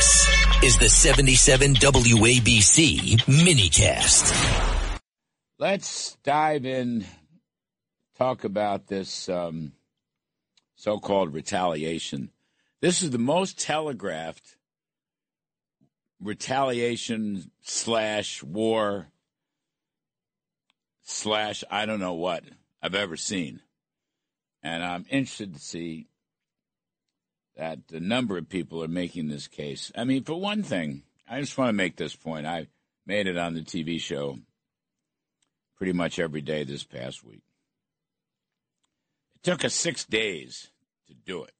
[0.00, 0.28] This
[0.62, 4.98] is the 77 WABC minicast.
[5.58, 7.04] Let's dive in,
[8.16, 9.72] talk about this um,
[10.74, 12.30] so called retaliation.
[12.80, 14.56] This is the most telegraphed
[16.18, 19.08] retaliation slash war
[21.02, 22.42] slash I don't know what
[22.82, 23.60] I've ever seen.
[24.62, 26.06] And I'm interested to see
[27.60, 29.92] that a number of people are making this case.
[29.94, 32.46] I mean, for one thing, I just want to make this point.
[32.46, 32.68] I
[33.04, 34.38] made it on the TV show
[35.76, 37.42] pretty much every day this past week.
[39.34, 40.70] It took us six days
[41.08, 41.52] to do it.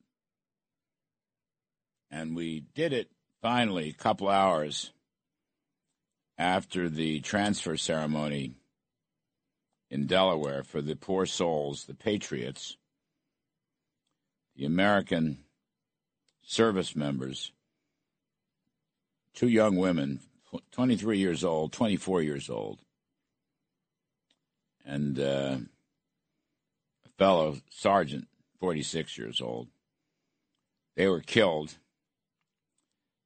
[2.10, 3.10] And we did it
[3.42, 4.92] finally a couple hours
[6.38, 8.54] after the transfer ceremony
[9.90, 12.78] in Delaware for the poor souls, the patriots,
[14.56, 15.40] the American
[16.42, 17.52] service members,
[19.34, 20.20] two young women,
[20.72, 22.80] 23 years old, 24 years old,
[24.84, 25.58] and uh,
[27.04, 29.68] a fellow sergeant, 46 years old.
[30.96, 31.74] They were killed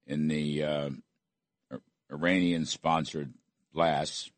[0.06, 0.90] in the uh,
[2.12, 3.32] Iranian sponsored
[3.72, 4.30] blasts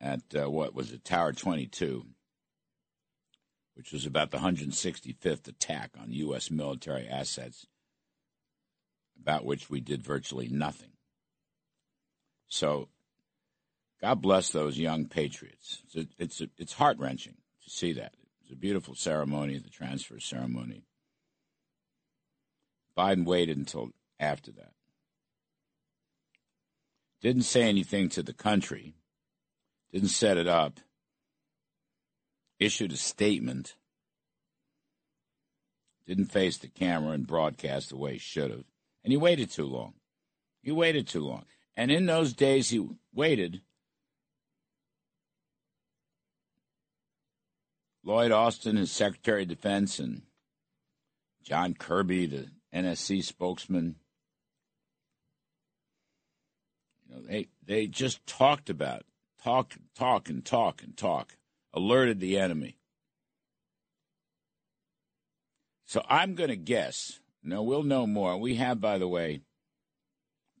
[0.00, 2.04] at uh, what was it, Tower 22,
[3.74, 6.50] which was about the 165th attack on U.S.
[6.50, 7.66] military assets,
[9.20, 10.92] about which we did virtually nothing.
[12.46, 12.88] So,
[14.00, 15.82] God bless those young patriots.
[15.84, 18.14] It's a, it's a, it's heart wrenching to see that.
[18.42, 20.84] It's a beautiful ceremony, the transfer ceremony.
[22.96, 24.72] Biden waited until after that.
[27.22, 28.94] Didn't say anything to the country,
[29.90, 30.78] didn't set it up,
[32.64, 33.76] issued a statement,
[36.06, 38.64] didn't face the camera and broadcast the way he should have.
[39.02, 39.94] And he waited too long.
[40.62, 41.44] He waited too long.
[41.76, 43.62] And in those days he waited,
[48.02, 50.22] Lloyd Austin, his Secretary of Defense, and
[51.42, 53.96] John Kirby, the NSC spokesman,
[57.06, 59.04] you know, they they just talked about
[59.42, 61.36] talk, talk, and talk and talk,
[61.74, 62.78] alerted the enemy.
[65.84, 67.20] So I'm going to guess.
[67.42, 68.38] No, we'll know more.
[68.38, 69.42] We have, by the way,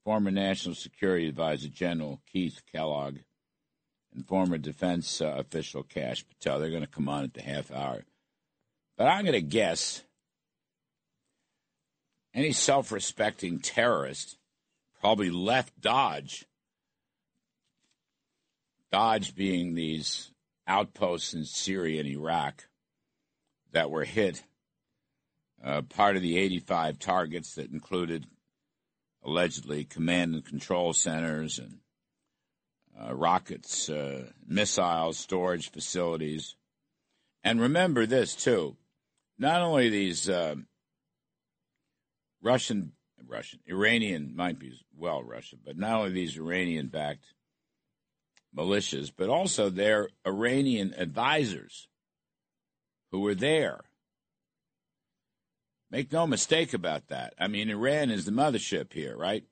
[0.04, 3.16] former National Security Advisor General Keith Kellogg
[4.14, 6.60] and former defense uh, official Kash Patel.
[6.60, 8.04] They're going to come on at the half hour.
[8.98, 10.02] But I'm going to guess
[12.34, 14.36] any self respecting terrorist
[15.00, 16.44] probably left Dodge.
[18.92, 20.30] Dodge being these
[20.66, 22.64] outposts in Syria and Iraq
[23.72, 24.44] that were hit,
[25.62, 28.26] uh, part of the 85 targets that included
[29.22, 31.78] allegedly command and control centers and
[33.00, 36.54] uh, rockets, uh, missiles, storage facilities.
[37.42, 38.76] And remember this, too.
[39.38, 40.54] Not only these uh,
[42.40, 42.92] Russian
[43.26, 47.26] Russian, Iranian might be well Russian, but not only these Iranian backed
[48.56, 51.88] militias, but also their Iranian advisors
[53.10, 53.80] who were there.
[55.90, 57.34] Make no mistake about that.
[57.38, 59.44] I mean, Iran is the mothership here, right?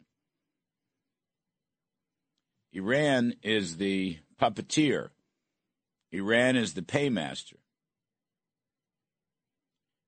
[2.73, 5.11] Iran is the puppeteer.
[6.11, 7.59] Iran is the paymaster.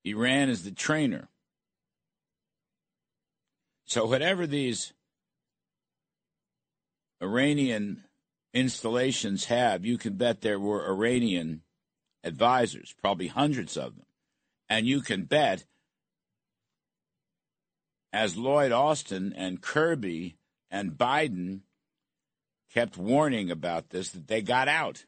[0.04, 1.28] Iran is the trainer.
[3.86, 4.92] So, whatever these
[7.22, 8.04] Iranian
[8.54, 11.62] installations have, you can bet there were Iranian
[12.22, 14.06] advisors, probably hundreds of them.
[14.68, 15.64] And you can bet,
[18.12, 20.36] as Lloyd Austin and Kirby
[20.70, 21.60] and Biden
[22.72, 25.04] kept warning about this, that they got out.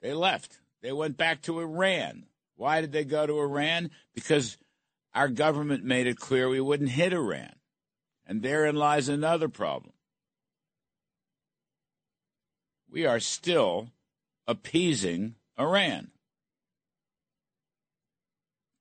[0.00, 0.60] They left.
[0.82, 2.26] They went back to Iran.
[2.56, 3.90] Why did they go to Iran?
[4.14, 4.56] Because
[5.14, 7.54] our government made it clear we wouldn't hit Iran.
[8.26, 9.92] And therein lies another problem.
[12.90, 13.90] We are still
[14.46, 16.10] appeasing Iran.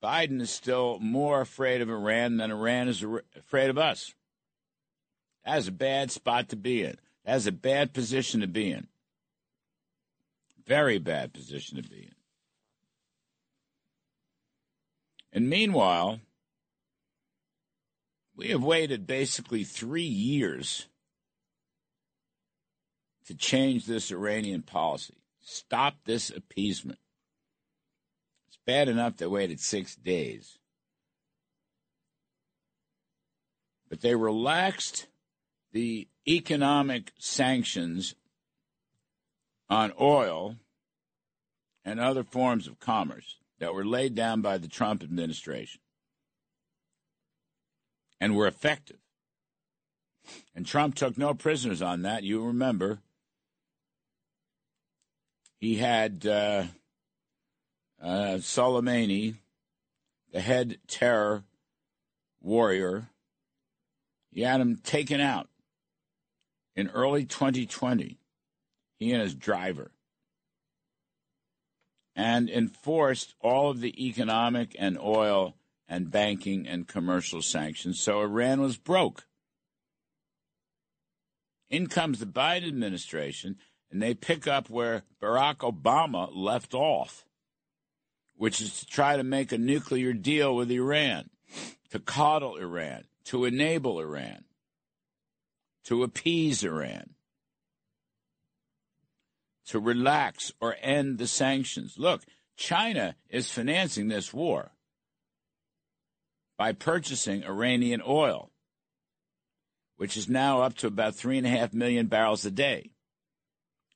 [0.01, 3.03] Biden is still more afraid of Iran than Iran is
[3.35, 4.13] afraid of us.
[5.43, 6.97] That's a bad spot to be in.
[7.25, 8.87] That's a bad position to be in.
[10.65, 12.15] Very bad position to be in.
[15.33, 16.19] And meanwhile,
[18.35, 20.87] we have waited basically three years
[23.27, 25.15] to change this Iranian policy.
[25.41, 26.99] Stop this appeasement.
[28.47, 30.57] It's bad enough they waited six days.
[33.89, 35.07] But they relaxed
[35.71, 38.15] the economic sanctions
[39.69, 40.55] on oil
[41.85, 45.81] and other forms of commerce that were laid down by the Trump administration
[48.19, 48.97] and were effective.
[50.53, 52.23] And Trump took no prisoners on that.
[52.23, 52.99] You remember,
[55.59, 56.65] he had uh,
[58.01, 59.35] uh, Soleimani,
[60.31, 61.43] the head terror
[62.41, 63.09] warrior,
[64.31, 65.49] he had him taken out
[66.75, 68.19] in early 2020,
[68.99, 69.91] he and his driver,
[72.15, 75.55] and enforced all of the economic and oil
[75.87, 77.99] and banking and commercial sanctions.
[77.99, 79.25] So Iran was broke.
[81.69, 83.57] In comes the Biden administration,
[83.91, 87.25] and they pick up where Barack Obama left off,
[88.35, 91.29] which is to try to make a nuclear deal with Iran,
[91.91, 94.43] to coddle Iran, to enable Iran,
[95.85, 97.11] to appease Iran,
[99.67, 101.97] to relax or end the sanctions.
[101.97, 102.23] Look,
[102.57, 104.71] China is financing this war
[106.57, 108.51] by purchasing Iranian oil,
[109.95, 112.91] which is now up to about three and a half million barrels a day.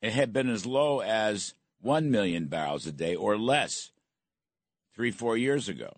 [0.02, 3.92] It had been as low as one million barrels a day or less
[4.96, 5.98] three, four years ago.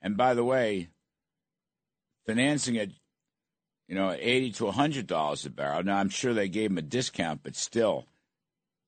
[0.00, 0.88] And by the way,
[2.26, 2.92] financing it,
[3.88, 5.82] you know, eighty to hundred dollars a barrel.
[5.82, 8.06] Now I'm sure they gave them a discount, but still,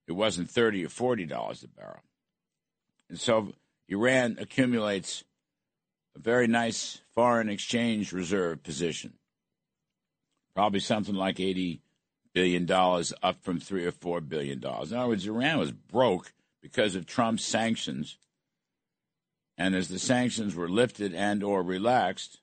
[0.07, 2.03] it wasn't thirty or forty dollars a barrel.
[3.09, 3.53] And so
[3.89, 5.25] Iran accumulates
[6.17, 9.15] a very nice foreign exchange reserve position,
[10.55, 11.81] probably something like eighty
[12.39, 14.93] billion dollars, up from three or four billion dollars.
[14.93, 16.33] In other words, Iran was broke
[16.63, 18.17] because of Trump's sanctions.
[19.57, 22.39] And as the sanctions were lifted and or relaxed,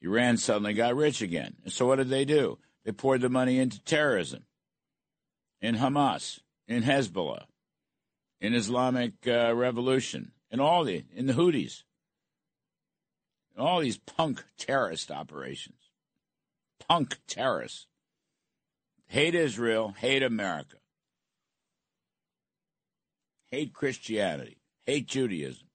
[0.00, 1.54] Iran suddenly got rich again.
[1.62, 2.58] And so what did they do?
[2.84, 4.42] They poured the money into terrorism,
[5.60, 7.44] in Hamas, in Hezbollah,
[8.40, 11.84] in Islamic uh, Revolution, in all the in the Houthis,
[13.54, 15.87] in all these punk terrorist operations.
[16.86, 17.86] Punk terrorists.
[19.06, 20.76] Hate Israel, hate America.
[23.50, 25.66] Hate Christianity, hate Judaism.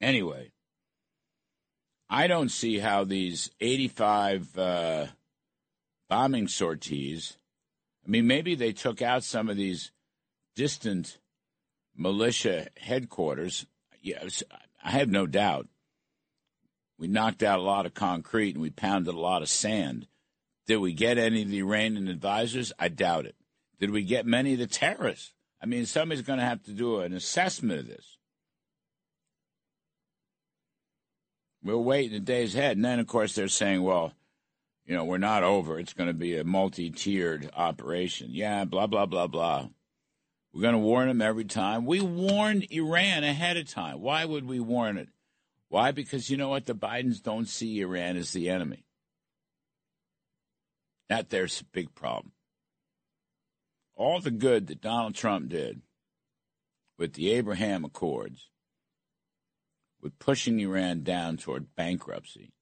[0.00, 0.50] Anyway,
[2.08, 5.06] I don't see how these 85 uh,
[6.08, 7.36] bombing sorties,
[8.04, 9.92] I mean, maybe they took out some of these
[10.56, 11.18] distant
[11.96, 13.66] militia headquarters.
[14.02, 14.42] Yes,
[14.82, 15.68] I have no doubt.
[17.00, 20.06] We knocked out a lot of concrete and we pounded a lot of sand.
[20.66, 22.74] Did we get any of the Iranian advisors?
[22.78, 23.36] I doubt it.
[23.80, 25.32] Did we get many of the terrorists?
[25.62, 28.18] I mean, somebody's going to have to do an assessment of this.
[31.64, 32.76] We're waiting the days ahead.
[32.76, 34.12] And then, of course, they're saying, well,
[34.84, 35.78] you know, we're not over.
[35.78, 38.28] It's going to be a multi tiered operation.
[38.30, 39.68] Yeah, blah, blah, blah, blah.
[40.52, 41.86] We're going to warn them every time.
[41.86, 44.02] We warned Iran ahead of time.
[44.02, 45.08] Why would we warn it?
[45.70, 45.92] Why?
[45.92, 46.66] Because you know what?
[46.66, 48.84] The Bidens don't see Iran as the enemy.
[51.08, 52.32] That there's a big problem.
[53.94, 55.80] All the good that Donald Trump did
[56.98, 58.50] with the Abraham Accords,
[60.02, 62.52] with pushing Iran down toward bankruptcy,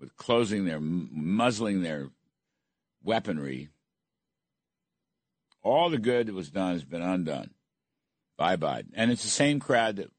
[0.00, 2.10] with closing their, muzzling their
[3.02, 3.68] weaponry,
[5.62, 7.50] all the good that was done has been undone
[8.36, 8.90] by Biden.
[8.94, 10.10] And it's the same crowd that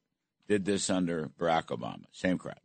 [0.48, 2.04] did this under Barack Obama.
[2.12, 2.60] Same crowd.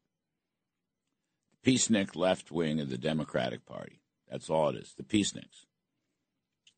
[1.63, 3.99] The peacenik left wing of the Democratic Party.
[4.31, 4.93] That's all it is.
[4.97, 5.65] The peaceniks.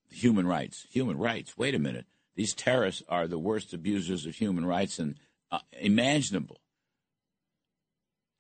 [0.09, 0.85] The human rights.
[0.89, 1.57] Human rights.
[1.57, 2.05] Wait a minute.
[2.35, 5.15] These terrorists are the worst abusers of human rights and
[5.51, 6.59] uh, imaginable,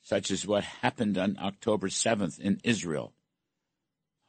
[0.01, 3.13] such as what happened on October 7th in Israel.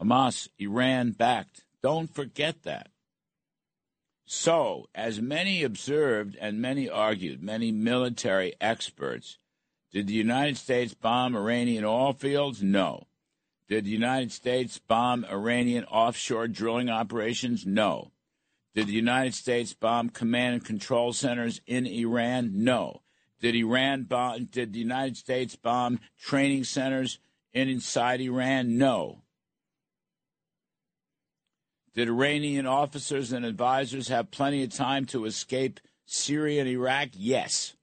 [0.01, 1.65] Hamas, Iran backed.
[1.83, 2.91] Don't forget that.
[4.27, 9.39] So, as many observed and many argued, many military experts,
[9.93, 12.61] did the United States bomb Iranian oil fields?
[12.61, 13.07] No.
[13.69, 17.65] Did the United States bomb Iranian offshore drilling operations?
[17.65, 18.11] No.
[18.75, 22.51] Did the United States bomb command and control centers in Iran?
[22.53, 23.03] No.
[23.41, 27.21] Did Iran bomb, did the United States bomb training centers
[27.53, 28.77] in inside Iran?
[28.77, 29.23] No.
[31.97, 37.09] Did Iranian officers and advisors have plenty of time to escape Syria and Iraq?
[37.15, 37.75] Yes.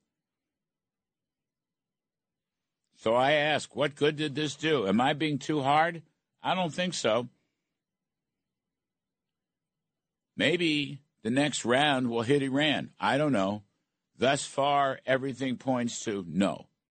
[2.96, 4.88] So I ask, what good did this do?
[4.88, 6.04] Am I being too hard?
[6.44, 7.28] I don't think so.
[10.38, 12.92] Maybe the next round will hit Iran.
[13.00, 13.64] I don't know.
[14.16, 16.68] Thus far, everything points to no.